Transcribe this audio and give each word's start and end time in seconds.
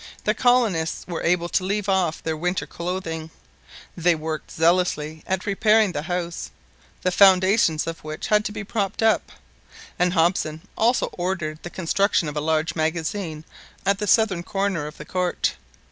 The 0.23 0.33
colonists 0.33 1.05
were 1.07 1.21
able 1.21 1.47
to 1.49 1.63
leave 1.63 1.87
off 1.87 2.23
their 2.23 2.35
winter 2.35 2.65
clothing. 2.65 3.29
They 3.95 4.15
worked 4.15 4.49
zealously 4.49 5.23
at 5.27 5.45
repairing 5.45 5.91
the 5.91 6.01
house, 6.01 6.49
the 7.03 7.11
foundations 7.11 7.85
of 7.85 8.03
which 8.03 8.25
had 8.29 8.43
to 8.45 8.51
be 8.51 8.63
propped 8.63 9.03
up; 9.03 9.31
and 9.99 10.13
Hobson 10.13 10.61
also 10.75 11.05
ordered 11.13 11.59
the 11.61 11.69
construction 11.69 12.27
of 12.27 12.35
a 12.35 12.41
large 12.41 12.73
magazine 12.73 13.45
at 13.85 13.99
the 13.99 14.07
southern 14.07 14.41
corner 14.41 14.87
of 14.87 14.97
the 14.97 15.05
court. 15.05 15.53